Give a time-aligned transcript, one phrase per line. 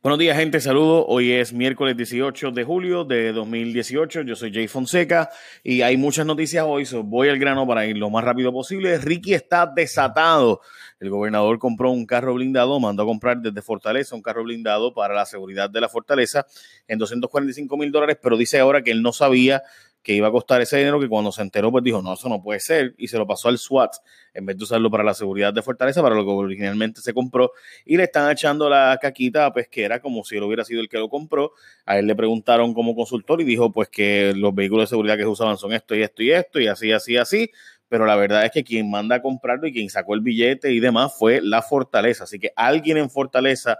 [0.00, 0.60] Buenos días, gente.
[0.60, 1.06] Saludos.
[1.08, 4.22] Hoy es miércoles 18 de julio de 2018.
[4.22, 5.28] Yo soy Jay Fonseca
[5.64, 6.86] y hay muchas noticias hoy.
[6.86, 8.96] So voy al grano para ir lo más rápido posible.
[8.98, 10.60] Ricky está desatado.
[11.00, 15.14] El gobernador compró un carro blindado, mandó a comprar desde Fortaleza un carro blindado para
[15.14, 16.46] la seguridad de la fortaleza
[16.86, 19.64] en 245 mil dólares, pero dice ahora que él no sabía
[20.08, 22.42] que iba a costar ese dinero, que cuando se enteró, pues dijo, no, eso no
[22.42, 23.96] puede ser, y se lo pasó al SWAT,
[24.32, 27.52] en vez de usarlo para la seguridad de Fortaleza, para lo que originalmente se compró,
[27.84, 30.96] y le están echando la caquita a Pesquera como si él hubiera sido el que
[30.96, 31.52] lo compró.
[31.84, 35.24] A él le preguntaron como consultor y dijo, pues que los vehículos de seguridad que
[35.24, 37.50] se usaban son esto y esto y esto, y así, así, así,
[37.90, 40.80] pero la verdad es que quien manda a comprarlo y quien sacó el billete y
[40.80, 43.76] demás fue la Fortaleza, así que alguien en Fortaleza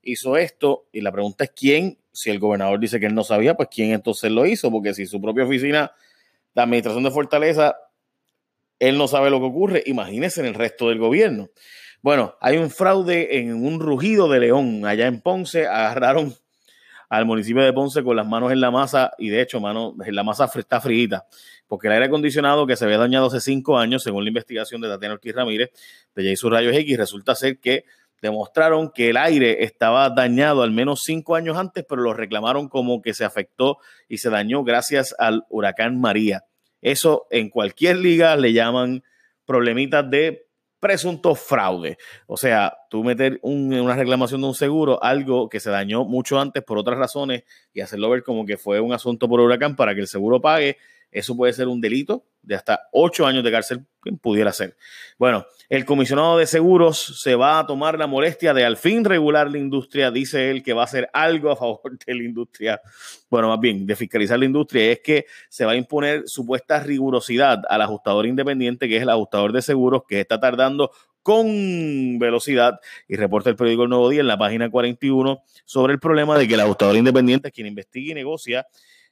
[0.00, 3.54] hizo esto, y la pregunta es quién si el gobernador dice que él no sabía,
[3.54, 5.92] pues quién entonces lo hizo, porque si su propia oficina
[6.54, 7.76] de administración de Fortaleza,
[8.78, 11.48] él no sabe lo que ocurre, imagínese en el resto del gobierno.
[12.02, 16.34] Bueno, hay un fraude en un rugido de león allá en Ponce, agarraron
[17.08, 20.24] al municipio de Ponce con las manos en la masa y de hecho, mano, la
[20.24, 21.26] masa está frita,
[21.68, 24.88] porque el aire acondicionado que se había dañado hace cinco años, según la investigación de
[24.88, 25.70] Tatiana Ortiz Ramírez,
[26.16, 26.48] de J.S.
[26.48, 27.84] Rayos X, resulta ser que
[28.22, 33.02] demostraron que el aire estaba dañado al menos cinco años antes, pero lo reclamaron como
[33.02, 33.78] que se afectó
[34.08, 36.44] y se dañó gracias al huracán María.
[36.80, 39.02] Eso en cualquier liga le llaman
[39.44, 40.46] problemitas de
[40.78, 41.98] presunto fraude.
[42.26, 46.62] O sea, tú meter una reclamación de un seguro, algo que se dañó mucho antes
[46.62, 50.00] por otras razones y hacerlo ver como que fue un asunto por huracán para que
[50.00, 50.78] el seguro pague,
[51.12, 54.76] eso puede ser un delito de hasta ocho años de cárcel, que pudiera ser.
[55.16, 59.50] Bueno, el comisionado de seguros se va a tomar la molestia de al fin regular
[59.50, 62.80] la industria, dice él que va a hacer algo a favor de la industria,
[63.30, 67.62] bueno, más bien de fiscalizar la industria, es que se va a imponer supuesta rigurosidad
[67.68, 70.90] al ajustador independiente, que es el ajustador de seguros, que está tardando
[71.22, 76.00] con velocidad y reporta el periódico El Nuevo Día en la página 41 sobre el
[76.00, 78.66] problema de que el ajustador independiente quien investiga y negocia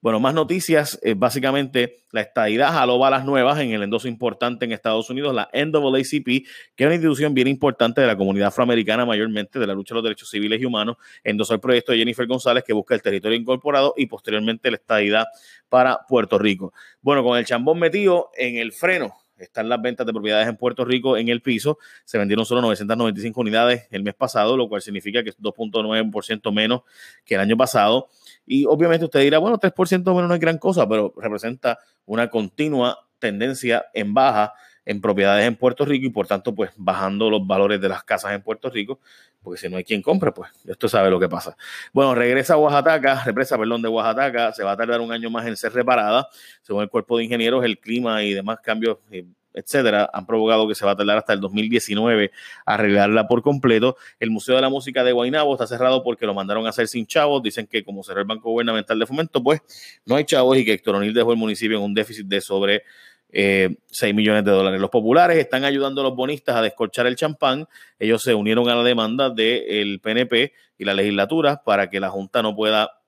[0.00, 0.98] Bueno, más noticias.
[1.02, 5.48] Eh, básicamente, la estadidad jaló balas nuevas en el endoso importante en Estados Unidos, la
[5.52, 6.46] NAACP,
[6.76, 9.96] que es una institución bien importante de la comunidad afroamericana, mayormente de la lucha de
[9.96, 10.96] los derechos civiles y humanos.
[11.24, 15.26] Endosó el proyecto de Jennifer González, que busca el territorio incorporado y posteriormente la estadidad
[15.68, 16.72] para Puerto Rico.
[17.00, 20.84] Bueno, con el chambón metido en el freno están las ventas de propiedades en Puerto
[20.84, 21.78] Rico en el piso.
[22.04, 26.82] Se vendieron solo 995 unidades el mes pasado, lo cual significa que es 2.9% menos
[27.24, 28.08] que el año pasado.
[28.46, 32.98] Y obviamente usted dirá, bueno, 3% menos no es gran cosa, pero representa una continua
[33.18, 34.54] tendencia en baja
[34.88, 38.32] en propiedades en Puerto Rico y por tanto pues bajando los valores de las casas
[38.32, 38.98] en Puerto Rico,
[39.42, 41.58] porque si no hay quien compre, pues esto sabe lo que pasa.
[41.92, 45.46] Bueno, regresa a Oaxaca, represa, perdón, de Oaxaca, se va a tardar un año más
[45.46, 46.30] en ser reparada,
[46.62, 50.74] según el cuerpo de ingenieros, el clima y demás cambios eh, etcétera, han provocado que
[50.74, 52.30] se va a tardar hasta el 2019
[52.64, 53.96] arreglarla por completo.
[54.20, 57.06] El Museo de la Música de Guaynabo está cerrado porque lo mandaron a hacer sin
[57.06, 57.42] chavos.
[57.42, 59.60] Dicen que como cerró el Banco Gubernamental de Fomento, pues
[60.06, 62.84] no hay chavos y que Héctor O'Neill dejó el municipio en un déficit de sobre
[63.30, 64.80] eh, 6 millones de dólares.
[64.80, 67.66] Los populares están ayudando a los bonistas a descorchar el champán.
[67.98, 72.42] Ellos se unieron a la demanda del PNP y la legislatura para que la Junta
[72.42, 72.98] no pueda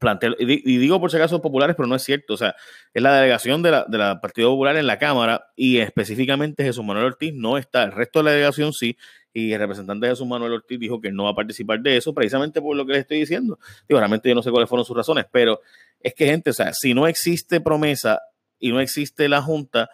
[0.00, 2.56] plantear, y, digo por si acaso populares, pero no es cierto, o sea,
[2.92, 6.84] es la delegación de la, de la Partido Popular en la Cámara y específicamente Jesús
[6.84, 8.96] Manuel Ortiz no está, el resto de la delegación sí,
[9.32, 12.60] y el representante Jesús Manuel Ortiz dijo que no va a participar de eso, precisamente
[12.60, 13.58] por lo que les estoy diciendo.
[13.88, 15.60] Digo, realmente yo no sé cuáles fueron sus razones, pero
[16.00, 18.20] es que gente, o sea, si no existe promesa
[18.64, 19.90] y no existe la Junta,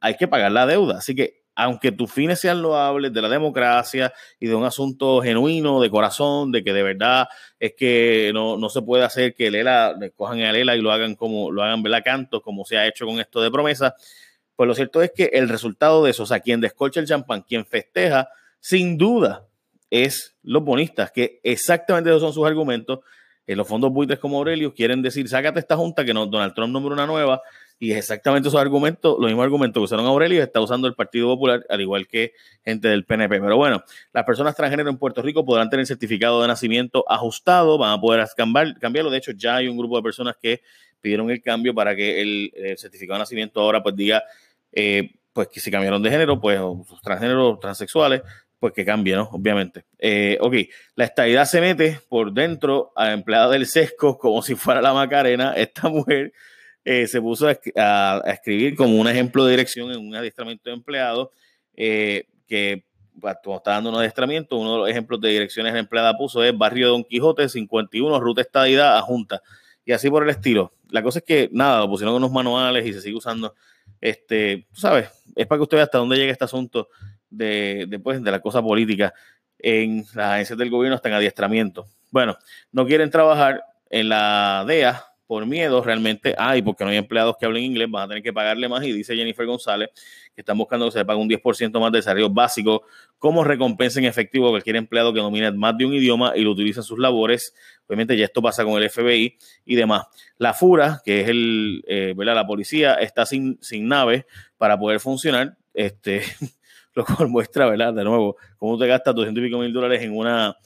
[0.00, 0.98] hay que pagar la deuda.
[0.98, 5.80] Así que aunque tus fines sean loables de la democracia y de un asunto genuino,
[5.80, 7.28] de corazón, de que de verdad
[7.60, 11.14] es que no, no se puede hacer que Lela, cojan a Lela y lo hagan
[11.14, 12.02] como lo hagan ¿verdad?
[12.42, 13.94] como se ha hecho con esto de promesa,
[14.56, 17.42] pues lo cierto es que el resultado de eso, o sea, quien descolcha el champán,
[17.42, 19.46] quien festeja, sin duda
[19.90, 22.98] es los bonistas, que exactamente esos son sus argumentos.
[23.46, 26.72] En los fondos buitres como Aurelio quieren decir, sácate esta junta que no, Donald Trump
[26.72, 27.42] nombró una nueva
[27.82, 31.26] y es exactamente esos argumentos, los mismos argumentos que usaron Aurelio está usando el Partido
[31.26, 32.32] Popular, al igual que
[32.64, 33.40] gente del PNP.
[33.40, 33.82] Pero bueno,
[34.12, 38.24] las personas transgénero en Puerto Rico podrán tener certificado de nacimiento ajustado, van a poder
[38.36, 39.10] cambiarlo.
[39.10, 40.62] De hecho, ya hay un grupo de personas que
[41.00, 44.22] pidieron el cambio para que el, certificado de nacimiento ahora pues diga,
[44.70, 46.60] eh, pues que si cambiaron de género, pues
[47.02, 48.22] transgénero, transexuales,
[48.60, 49.16] pues que cambie.
[49.16, 49.86] Obviamente.
[49.98, 50.54] Eh, ok,
[50.94, 55.54] la estadidad se mete por dentro a empleada del sesco como si fuera la Macarena.
[55.56, 56.32] Esta mujer
[56.84, 61.28] eh, se puso a, escribir como un ejemplo de dirección en un adiestramiento de empleados
[61.74, 62.84] eh, que
[63.44, 66.88] como está dando un adiestramiento, uno de los ejemplos de direcciones empleada puso es Barrio
[66.88, 69.42] Don Quijote 51, Ruta Estadidad a Junta.
[69.84, 70.72] Y así por el estilo.
[70.90, 73.54] La cosa es que, nada, lo pusieron unos manuales y se sigue usando.
[74.00, 76.88] Este, sabes, es para que usted vea hasta dónde llega este asunto
[77.30, 79.12] de, de, pues, de la cosa política
[79.58, 81.86] en las agencias del gobierno hasta en adiestramiento.
[82.10, 82.36] Bueno,
[82.72, 87.38] no quieren trabajar en la DEA por miedo realmente, ah, y porque no hay empleados
[87.40, 88.84] que hablen inglés, van a tener que pagarle más.
[88.84, 89.88] Y dice Jennifer González
[90.34, 92.82] que están buscando que se le pague un 10% más de salario básico
[93.18, 96.50] como recompensa en efectivo a cualquier empleado que domine más de un idioma y lo
[96.50, 97.54] utilice en sus labores.
[97.86, 100.02] Obviamente ya esto pasa con el FBI y demás.
[100.36, 104.26] La FURA, que es el, eh, la policía, está sin, sin nave
[104.58, 105.56] para poder funcionar.
[105.72, 106.24] Este,
[106.94, 107.94] lo cual muestra, ¿verdad?
[107.94, 110.58] De nuevo, cómo te gastas 200 y pico mil dólares en una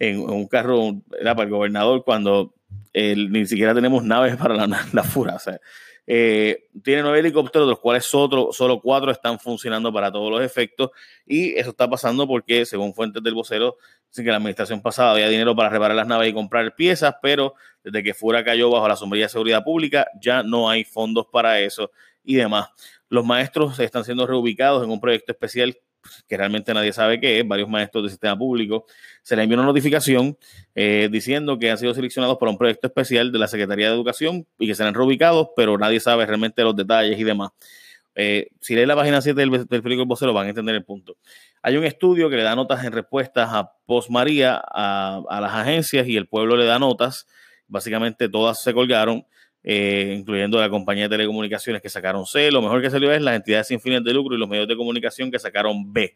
[0.00, 2.54] un carro era para el gobernador cuando
[2.94, 5.38] ni siquiera tenemos naves para la, la FURA.
[6.10, 10.42] Eh, tiene nueve helicópteros, de los cuales solo, solo cuatro están funcionando para todos los
[10.42, 10.90] efectos.
[11.26, 13.76] Y eso está pasando porque, según fuentes del vocero,
[14.08, 17.54] dicen que la administración pasada había dinero para reparar las naves y comprar piezas, pero
[17.84, 21.60] desde que FURA cayó bajo la sombrilla de seguridad pública, ya no hay fondos para
[21.60, 21.90] eso
[22.24, 22.70] y demás.
[23.10, 25.76] Los maestros están siendo reubicados en un proyecto especial
[26.28, 28.86] que realmente nadie sabe qué es, varios maestros del sistema público,
[29.22, 30.36] se le envió una notificación
[30.74, 34.46] eh, diciendo que han sido seleccionados para un proyecto especial de la Secretaría de Educación
[34.58, 37.50] y que serán reubicados, pero nadie sabe realmente los detalles y demás.
[38.14, 40.84] Eh, si leen la página 7 del, del periódico El Vocero van a entender el
[40.84, 41.16] punto.
[41.62, 46.06] Hay un estudio que le da notas en respuestas a Post María, a las agencias
[46.08, 47.26] y el pueblo le da notas.
[47.68, 49.24] Básicamente todas se colgaron
[49.62, 52.50] eh, incluyendo la compañía de telecomunicaciones que sacaron C.
[52.50, 54.76] Lo mejor que salió es las entidades sin fines de lucro y los medios de
[54.76, 56.14] comunicación que sacaron B.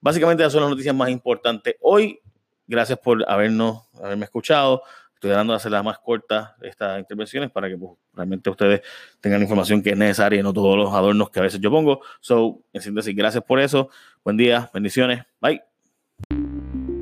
[0.00, 2.20] Básicamente esas son las noticias más importantes hoy.
[2.66, 4.82] Gracias por habernos, haberme escuchado.
[5.14, 8.82] Estoy dando a hacer las más cortas estas intervenciones para que pues, realmente ustedes
[9.20, 11.70] tengan la información que es necesaria y no todos los adornos que a veces yo
[11.70, 12.00] pongo.
[12.20, 13.88] So, en síntesis, gracias por eso.
[14.24, 15.22] Buen día, bendiciones.
[15.40, 15.62] Bye.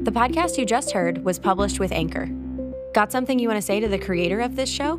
[0.05, 2.29] The podcast you just heard was published with Anchor.
[2.93, 4.99] Got something you want to say to the creator of this show?